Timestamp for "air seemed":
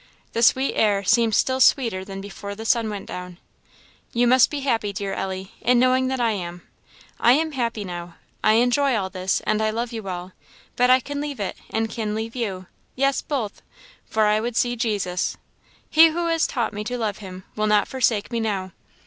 0.73-1.35